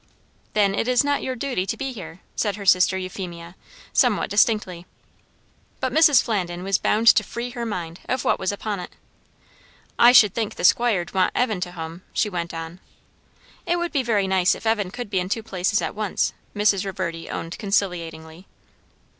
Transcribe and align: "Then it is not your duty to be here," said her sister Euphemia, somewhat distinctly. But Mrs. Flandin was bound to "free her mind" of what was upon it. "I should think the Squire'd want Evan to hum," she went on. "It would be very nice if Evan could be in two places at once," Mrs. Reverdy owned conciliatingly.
"Then 0.53 0.73
it 0.73 0.87
is 0.87 1.03
not 1.03 1.21
your 1.21 1.35
duty 1.35 1.63
to 1.67 1.77
be 1.77 1.91
here," 1.91 2.21
said 2.35 2.55
her 2.55 2.65
sister 2.65 2.97
Euphemia, 2.97 3.53
somewhat 3.93 4.31
distinctly. 4.31 4.87
But 5.79 5.93
Mrs. 5.93 6.23
Flandin 6.23 6.63
was 6.63 6.79
bound 6.79 7.05
to 7.09 7.23
"free 7.23 7.51
her 7.51 7.67
mind" 7.67 7.99
of 8.09 8.23
what 8.23 8.39
was 8.39 8.51
upon 8.51 8.79
it. 8.79 8.93
"I 9.99 10.11
should 10.11 10.33
think 10.33 10.55
the 10.55 10.63
Squire'd 10.63 11.13
want 11.13 11.33
Evan 11.35 11.61
to 11.61 11.73
hum," 11.73 12.01
she 12.13 12.31
went 12.31 12.51
on. 12.51 12.79
"It 13.67 13.75
would 13.77 13.91
be 13.91 14.01
very 14.01 14.25
nice 14.27 14.55
if 14.55 14.65
Evan 14.65 14.89
could 14.89 15.11
be 15.11 15.19
in 15.19 15.29
two 15.29 15.43
places 15.43 15.83
at 15.83 15.93
once," 15.93 16.33
Mrs. 16.55 16.83
Reverdy 16.83 17.29
owned 17.29 17.59
conciliatingly. 17.59 18.47